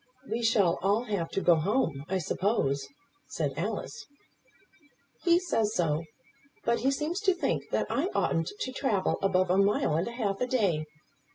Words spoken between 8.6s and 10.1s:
to travel above a mile and